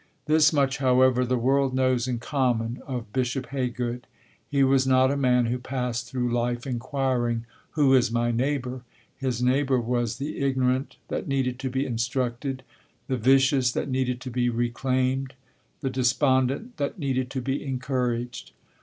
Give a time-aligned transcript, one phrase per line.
[0.25, 4.05] This much, however, the world knows in common of Bishop Haygood:
[4.49, 8.81] He was not a man who passed through life inquiring, "Who is my neighbor?"
[9.19, 12.63] His neighbor was the ignorant that needed to be instructed,
[13.07, 15.35] the vicious that needed to be reclaimed,
[15.81, 18.53] the despondent that needed to be encouraged.